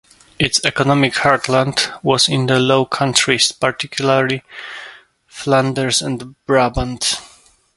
[0.39, 4.41] Its economic heartland was in the Low Countries, particularly
[5.27, 7.21] Flanders and Brabant.